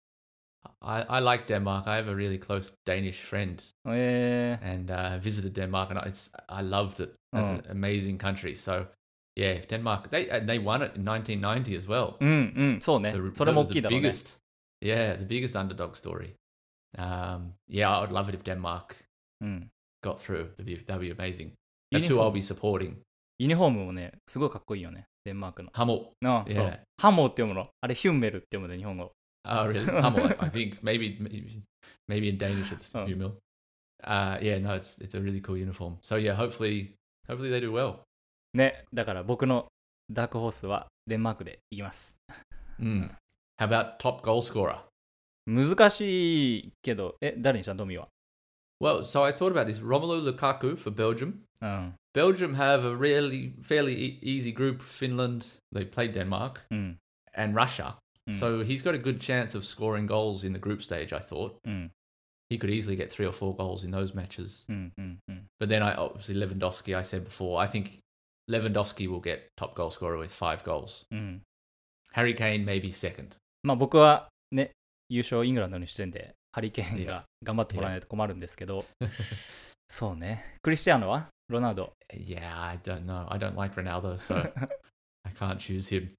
[0.82, 1.88] I, I like Denmark.
[1.88, 6.32] I have a really close Danish friend oh, え and uh, visited Denmark, and it's
[6.48, 7.16] I loved it.
[7.32, 7.72] That's an oh.
[7.72, 8.56] amazing country.
[8.56, 8.88] So,
[9.36, 12.18] yeah, Denmark they uh, they won it in 1990 as well.
[12.20, 12.54] Mm, mm.
[12.54, 14.10] ー、うんうん、そうね The- それも大きい the だろうね。
[14.10, 14.40] biggest,
[14.82, 16.36] yeah, the biggest underdog story.
[16.98, 18.96] Um, yeah, I would love it if Denmark
[19.42, 19.68] mm.
[20.02, 20.50] got through.
[20.58, 21.54] That'd be, be amazing.
[21.92, 22.98] That's who I'll be supporting.
[23.38, 25.08] ユニフォームもね、すごいかっこいいよね。
[25.30, 25.70] デンマークの。
[25.72, 26.08] Hummel.
[26.22, 26.54] なあ、Yeah.
[26.56, 26.80] そう。
[27.00, 27.70] ハモって読むの。
[27.82, 29.12] あれ、ヒュンメルって読むの、日本語。
[29.46, 29.86] Oh, really?
[29.86, 30.26] Hummel.
[30.44, 31.62] I think maybe maybe-
[32.10, 33.06] maybe in Danish it's Oh.
[33.08, 33.34] Humil.
[34.04, 35.98] Uh, yeah, no, it's it's a really cool uniform.
[36.02, 36.94] So yeah, hopefully
[37.28, 38.00] hopefully they do well.
[38.54, 39.68] ね、だから僕の
[40.10, 42.18] ダークホースはデンマークでいきます。
[42.80, 43.12] Mm.
[43.60, 44.82] How about top goal scorer?
[45.46, 48.08] 難しいけど、え、誰にしたんトミーは。
[48.82, 49.82] Well, so I thought about this.
[49.86, 51.40] Romelu Lukaku for Belgium.
[51.62, 51.94] うん。
[52.15, 54.81] Belgium have a really fairly e- easy group.
[54.81, 56.99] Finland, they played Denmark うん。
[57.37, 57.97] and Russia.
[58.29, 58.35] Mm.
[58.35, 61.57] So he's got a good chance of scoring goals in the group stage, I thought.
[61.65, 61.91] うん。
[62.51, 64.65] he could easily get three or four goals in those matches.
[64.69, 65.47] うんうんうん。
[65.59, 67.99] But then I obviously Lewandowski, I said before, I think
[68.49, 71.05] Lewandowski will get top goal scorer with five goals.
[71.11, 71.43] うん、
[72.15, 73.37] Harry Kane maybe second.
[73.63, 74.71] まあ僕はね、
[75.09, 78.85] 優勝イングランドにしてんで、ハリケーンが頑張ってもらわないと困るんですけど、
[79.89, 80.59] そうね。
[80.63, 81.94] クリスティアーノは ロナウド。
[82.14, 83.26] Yeah, I don't know.
[83.32, 84.36] I don't like Ronaldo, so
[85.24, 86.12] I can't choose him.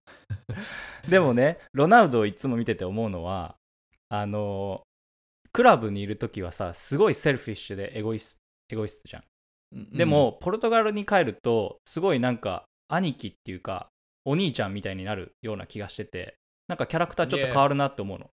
[1.08, 3.56] でもね、ロナウドをいつも見てて思うのは、
[4.08, 4.82] あの、
[5.52, 8.38] クラブにいるときはさ、すごい selfish でエゴイス
[8.68, 9.22] エゴイストじゃん。
[9.76, 13.88] Mm, でも、ポルトガルに帰ると、すごいなんか、兄貴っていうか、
[14.24, 16.36] お兄ちゃんみたいになるような気がしてて、
[16.68, 18.30] なんかキャラクターちょっと変わるなって思うの。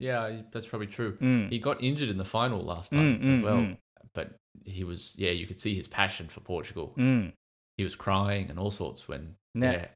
[0.00, 1.16] yeah, that's probably true.
[1.20, 1.48] うん。
[1.50, 3.78] He got injured in the final last うん time う as ん well, うん。
[4.14, 4.34] But
[4.64, 6.92] he was yeah, you could see his passion for Portugal.
[6.96, 7.34] うん。
[7.76, 9.68] He was crying and all sorts when ね。
[9.68, 9.88] yeah.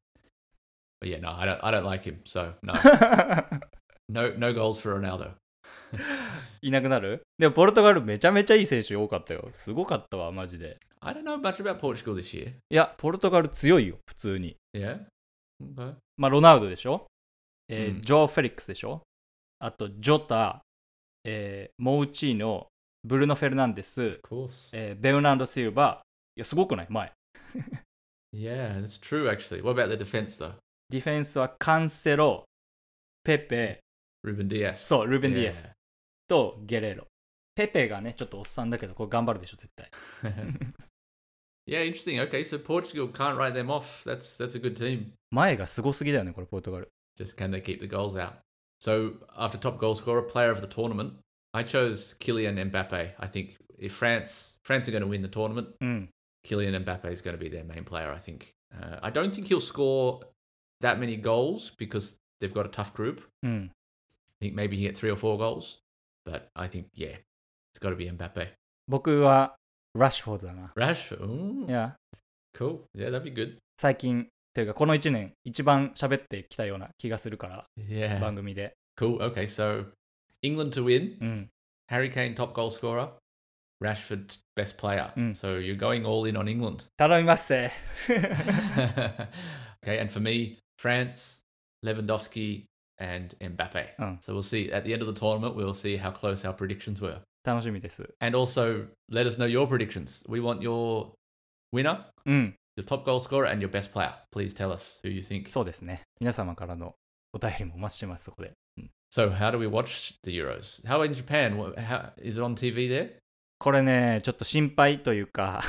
[1.01, 2.21] But yeah, no, I don't I don't like him.
[2.25, 2.75] So no.
[4.09, 5.33] no no goals for Ronaldo.
[6.63, 9.49] いなくなるでもポルトガルめちゃめちゃいい選手多かったよ。
[9.53, 10.79] すごかったわ、マジで。
[11.01, 12.53] I don't know much about Portugal this year.
[12.71, 14.57] いや、ポルトガル強いよ、普通に。
[14.75, 15.01] Yeah.
[15.63, 15.95] Okay.
[16.17, 17.07] まあ、ロナウドでしょ、
[17.69, 19.03] えーうんジョー・フェリックスでしょ
[19.59, 20.63] あと、ジョタ、
[21.25, 22.69] えーモウチーノ、
[23.07, 24.21] ブルノ・フェルナンデス.
[24.73, 26.03] えーベウナンド・シルバ
[26.35, 27.13] いや、すごくない前。
[28.35, 29.63] Yeah, that's true actually.
[29.63, 30.55] What about the defense though?
[30.91, 32.45] ディフェンスはカンセロ、
[33.23, 33.79] ペペ
[34.27, 34.75] Ruben Diaz.
[34.75, 35.71] そう、ルベン・ディ.アス
[36.27, 37.07] とゲレロ。
[37.55, 39.89] ペペがね、ちょっとおっさんだけど、これ頑張るでしょ、絶対。
[41.65, 42.21] yeah, interesting.
[42.29, 44.05] Okay, so Portugal can't write them off.
[44.05, 45.13] That's that's a good team.
[45.31, 46.89] 前がすごすぎだよね、これ、ポルトガル。
[47.17, 48.33] Just can they keep the goals out?
[48.81, 51.15] So after top goal scorer, player of the tournament,
[51.56, 53.12] I chose Kylian Mbappe.
[53.20, 56.10] I think if France France are going to win the tournament, うん。
[56.46, 58.12] Kylian Mbappe is going to be their main player.
[58.12, 58.54] I think.
[58.74, 60.22] Uh, I don't think he'll score
[60.82, 63.22] that many goals because they've got a tough group.
[63.44, 63.72] うん。
[64.42, 65.80] I think maybe he get three or four goals,
[66.26, 67.18] but I think yeah,
[67.74, 68.54] it's got to be Mbappe.
[68.88, 69.56] 僕は
[69.94, 70.74] ラッシュフォードだな。
[70.76, 71.96] Rashford, ooh, いや、
[72.58, 72.82] cool.
[72.96, 73.58] Yeah, that'd be good.
[73.78, 78.74] 最近、というか、この1年、一番喋ってきたような気がするから、 Yeah, 番組で。
[78.98, 79.18] cool.
[79.20, 79.86] Okay, so
[80.46, 81.18] England to win.
[81.22, 81.50] うん。
[81.90, 83.10] Harry Kane top goal scorer.
[83.82, 85.12] Rashford best player.
[85.18, 85.36] Mm.
[85.36, 86.86] So you're going all in on England.
[86.98, 87.72] 頼みますせ。
[89.84, 91.42] okay, and for me, France,
[91.84, 92.66] Lewandowski,
[93.00, 93.96] and Mbappe.
[94.00, 94.18] Oh.
[94.22, 95.56] So we'll see at the end of the tournament.
[95.56, 98.08] We'll see how close our predictions were, 楽しみです。
[98.20, 100.24] and also let us know your predictions.
[100.30, 101.14] We want your
[101.74, 102.56] winner, うん。
[102.78, 104.14] your top goal scorer, and your best player.
[104.32, 106.04] Please tell us who you think.そうですね。
[106.20, 106.94] 皆様からの
[107.34, 108.54] お便りもお待ちしてます、そこで。
[109.17, 110.87] So how do we watch the Euros?
[110.87, 111.57] How in Japan?
[111.57, 113.13] What- How is it on TV there?
[113.59, 115.63] これね、ちょっと心配というか、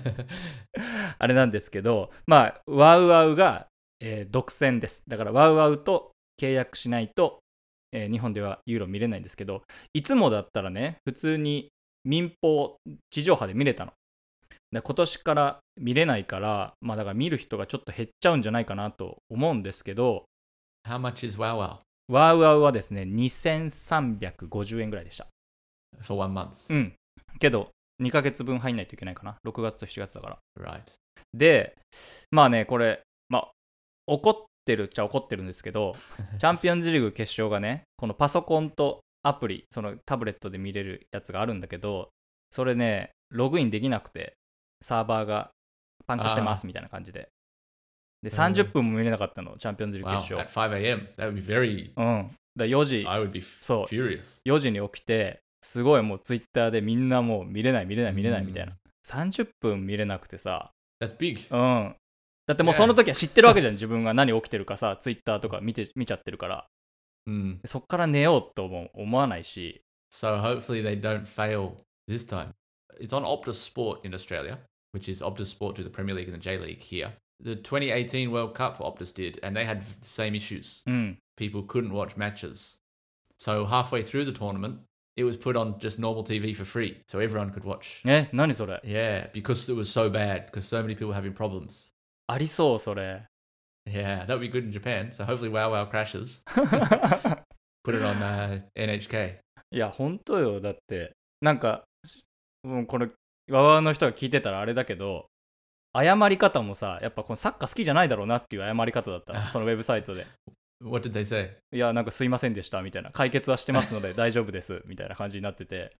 [1.18, 3.66] あれなんですけど、まあ、ワウワウが、
[4.00, 5.04] えー独占です。
[5.06, 7.40] だから、ワウワウと契約しないと、
[7.92, 11.68] えー日本ではユーロ見れないんですけど、いつもだったらね、普通に
[12.06, 12.78] 民放、
[13.10, 13.92] 地上波で見れたの。
[14.72, 20.24] で今年から見れないから、まあだから見る人がちょっと減っちゃうんじゃないかなと思うんですけど、
[20.88, 25.28] how much is Wow Wow ワウワウはですね、2350円ぐらいでした。
[26.02, 26.48] for one month?
[26.68, 26.92] うん。
[27.38, 27.70] けど、
[28.02, 29.36] 2ヶ月分入んないといけないかな。
[29.46, 30.38] 6月と7月だから。
[30.60, 30.82] Right.
[31.32, 31.76] で、
[32.32, 33.50] まあね、これ、まあ、
[34.08, 35.94] 怒ってるっちゃ怒ってるんですけど、
[36.40, 42.08] チャンピオンズリーグ決勝がね、このパソコンとアプリ、そのタブレットで見れるやつがあるんだけど、
[42.50, 44.34] それね、ログインできなくて、
[44.82, 45.52] サーバーが
[46.08, 47.28] パンクしてますみたいな感じで。
[48.22, 50.20] で、30分も見れなかったの、チャンピオンズリーグ Wow.
[50.20, 50.74] 決 At 勝。
[50.74, 51.08] 5 a.m.
[51.16, 51.90] That would be very.
[51.96, 52.30] うん。
[52.56, 54.40] だ4時、I would be f- So- furious.
[54.46, 58.78] 4時に起きて、すごいもうツイッターでみんなもう見れない見れない見れないみたいなうん。
[59.30, 60.70] 30分見れなくてさ、
[61.02, 61.40] That's big.
[61.50, 61.96] うん。
[62.46, 66.66] だってもうその時は知ってるわけじゃん、自分が何起きてるかさ、ツイッターとか見て見ちゃってるから。
[67.28, 67.58] Mm.
[67.66, 71.76] そっから寝ようとも思わないし、So hopefully they don't fail
[72.08, 72.50] this time.
[73.00, 74.58] It's on Optus Sport in Australia,
[74.92, 77.12] which is Optus Sport to the Premier League and the J League here.
[77.43, 80.83] The 2018 World Cup Optus did, and they had the same issues.
[80.85, 81.17] うん。
[81.37, 82.77] People couldn't watch matches.
[83.37, 84.79] So halfway through the tournament,
[85.17, 88.01] it was put on just normal TV for free, so everyone could watch.
[88.05, 91.91] え、何それ Yeah, because it was so bad, because so many people were having problems.
[92.27, 93.25] ありそう、それ。
[93.87, 95.11] Yeah, that would be good in Japan.
[95.11, 96.41] So hopefully WoW WoW crashes.
[97.83, 99.39] Put it on uh, NHK.
[99.71, 100.59] いや、本当よ。
[100.59, 102.23] だって、なんか、し
[102.63, 103.09] もうこれ、
[103.49, 105.27] わわの人が聞いてたらあれだけど、
[105.94, 109.40] 謝り方もさ、やっぱこのサッカー好きじゃないだろうなっていう謝り方だったの。
[109.48, 110.26] そのウェブサイトで。
[110.82, 111.50] What did they say?
[111.72, 113.10] いや、なんかすいませんでしたみたいな。
[113.10, 115.90] 解決はしてますので大丈夫ですみたいな感じになってて、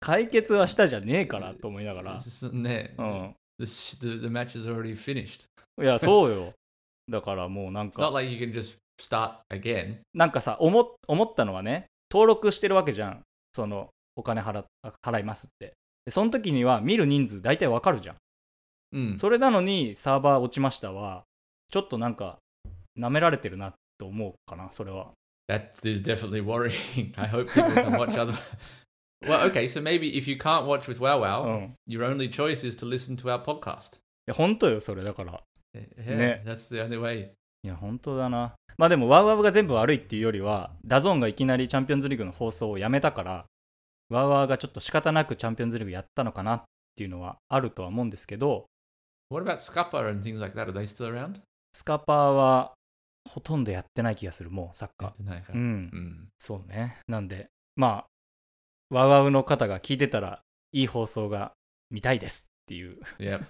[0.00, 2.18] 解決はしたじゃねえからと思いながら。
[2.52, 3.34] Ne- うん。
[3.58, 5.44] the, the, the match is already finished.
[5.80, 6.52] いや、そうよ。
[7.08, 9.98] だからもうなん It's not か、like you can just start again.
[10.14, 13.22] なんかさ、思っ思ったのはね、登録してるわけじゃん。
[13.54, 14.64] そのお金払
[15.02, 15.72] 払いますって
[16.04, 18.16] でその時には見る人数大体わかるじゃん
[18.94, 19.18] Mm.
[19.18, 21.22] それなのにサーバー落ちましたは
[21.70, 22.38] ちょっとなんか
[22.98, 25.12] 舐められてるなと思うかなそれは
[25.48, 27.12] That is definitely worrying.
[27.20, 28.32] I hope people can watch other.
[29.26, 32.76] well, okay, so maybe if you can't watch with WOWOW, うん your only choice is
[32.76, 33.96] to listen to our podcast.
[33.96, 35.40] いや本当よそれだから
[35.74, 36.42] Yeah, ね。
[36.44, 37.30] that's the only way.
[37.62, 43.44] いや本当だなまあでも WOWOW が全部悪いっていうよりは DAZN がいきなりチャンピオンズリーグの放送をやめたから
[44.08, 46.62] WOWOW がちょっと仕方なくチャンピオンズリーグやったのかなっ
[46.96, 48.66] ていうのはあるとは思うんですけど
[49.30, 50.68] What about Scupper and things like that?
[50.68, 51.40] Are they still around?
[51.72, 52.72] スカパーは
[53.28, 55.54] ほとんどやってない気がするもうサッカー I don't know.
[55.54, 56.28] うん Mm.
[56.38, 58.04] そうねなんでま
[58.90, 60.40] あワウワウの方が聞いてたら
[60.72, 61.52] いい放送が
[61.90, 63.44] 見たいですっていう Yep.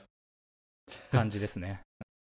[1.13, 1.81] 感じですね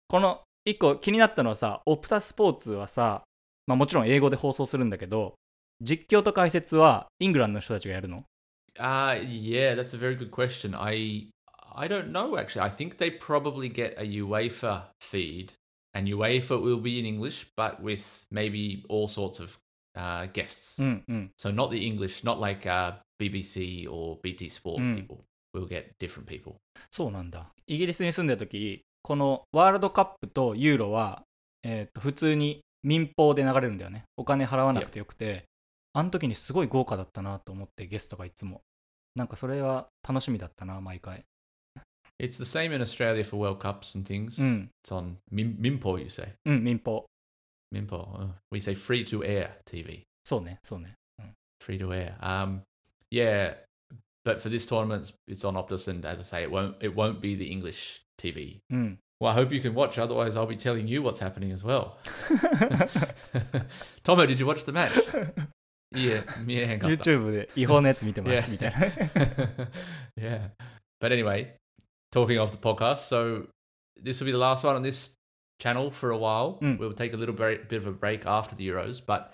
[0.09, 3.23] この一個気になったのはさオプタスポーツはさ、
[3.67, 5.35] まあ、もちろん英語で放送するんだけど
[5.81, 8.25] 実況と解説はイングランドの人たちがやるの
[8.79, 10.75] ？Uh, yeah, that's a very good question.
[10.81, 11.29] I
[11.79, 12.67] I don't know actually.
[12.67, 15.53] I think they probably get a UEFA feed,
[15.95, 19.59] and UEFA will be in English, but with maybe all sorts of
[19.97, 20.83] uh, guests.
[20.83, 24.97] うんうん So not the English, not like uh, BBC or BT Sport Mm.
[25.07, 25.25] people.
[25.55, 26.57] We'll get different people.
[26.91, 31.23] そうなんだイギリスに住んでた時このワールドカップとユーロは、
[31.63, 35.45] えーと普通に民放で流れるんだよねお金払わなくてよくて
[35.95, 38.61] あの時にすごい豪華だったなと思ってゲストがいつも
[39.15, 41.25] なんかそれは楽しみだったな毎回
[42.20, 44.40] It's the same in Australia for World Cups and things.
[44.40, 46.34] うん It's on Mim- Mimpo, you say.
[46.46, 47.06] うん民放
[47.74, 48.20] Mimpo.
[48.20, 50.04] Uh, we say free to air TV.
[50.24, 50.96] そうねそうね
[51.64, 52.16] free to air.
[52.22, 52.62] Um,
[53.12, 53.56] yeah,
[54.24, 57.22] but for this tournament, it's on Optus, and as I say, it won't it won't
[57.22, 58.60] be the English TV.
[58.72, 60.00] うん Well, I hope you can watch.
[60.00, 61.98] Otherwise, I'll be telling you what's happening as well.
[64.04, 64.92] Tomo, did you watch the match?
[65.94, 67.00] yeah, yeah, got that.
[67.00, 68.52] YouTube で違法なやつ見てます Yeah.
[68.52, 68.78] みたいな
[70.20, 70.50] yeah.
[71.00, 71.54] But anyway,
[72.16, 73.48] talking of the podcast, so
[74.02, 75.12] this will be the last one on this
[75.60, 76.60] channel for a while.
[76.62, 76.80] Mm.
[76.80, 79.34] We'll take a little break, bit of a break after the Euros, but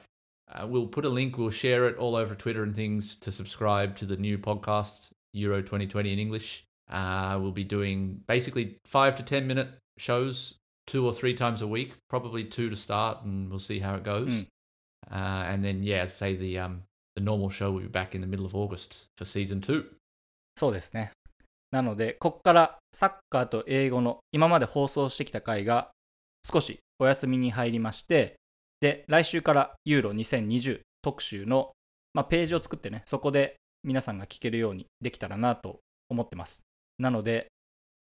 [0.52, 3.96] uh, we'll put a link, we'll share it all over Twitter and things to subscribe
[3.98, 6.66] to the new podcast, Euro 2020 in English.
[6.90, 11.68] Uh, we'll be doing basically five to 10 minute shows two or three times a
[11.68, 14.32] week, probably two to start, and we'll see how it goes.
[14.32, 14.48] Mm.
[15.12, 16.84] Uh, and then, yeah, say the um,
[17.16, 19.86] the normal show will be back in the middle of August for season two.
[20.56, 21.12] そうですね。
[21.73, 25.91] なので、こっからサッカーと英語の今まで放送してきた回が
[26.45, 28.37] 少しお休みに入りまして、
[28.81, 31.73] で、来週からユーロ2020特集の、
[32.15, 36.63] まあ、ページを作ってね、そこで皆さんが聞けるようにできたらなと思ってます。
[36.99, 37.49] なので、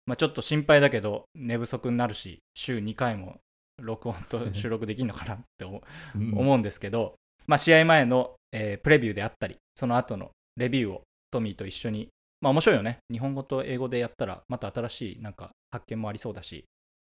[0.05, 3.37] まあ、ちょっと心配だけど寝不足になるし、週2回も
[3.81, 5.81] 録音と 収録できるのかなって思う
[6.17, 6.57] Mm.
[6.57, 12.07] んですけど、まあ、試合前の、えープレビューであったり、その後のレビューをトミーと一緒に、
[12.41, 12.99] まあ面白いよね。
[13.11, 16.65] 日本語と英語でやったら、また新しいなんか発見もありそうだし、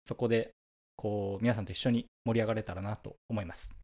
[0.05, 0.51] そこで、
[0.97, 3.75] こう、皆さんと一緒に盛り上がれたらなと思います。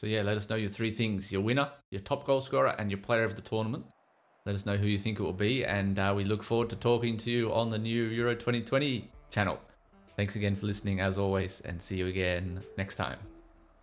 [0.00, 2.90] So yeah, let us know your three things: your winner, your top goal scorer, and
[2.90, 3.84] your player of the tournament.
[4.44, 6.76] Let us know who you think it will be, and uh, we look forward to
[6.76, 9.58] talking to you on the new Euro 2020 channel.
[10.16, 13.18] Thanks again for listening, as always, and see you again next time.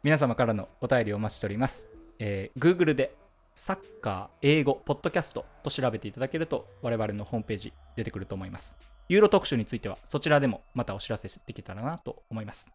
[0.03, 1.87] 皆様からのお便りをお待ちしております。
[2.19, 3.13] えー Google で
[3.59, 8.77] サッカー、英語、ポッドキャストと調べていただけると我々のホームページ出てくると思います。
[9.09, 12.71] ユーロ特集についてはそちらでもまたお知らせできたらなと思います。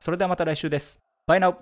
[0.00, 1.00] それではまた来週です。
[1.28, 1.58] バイナウ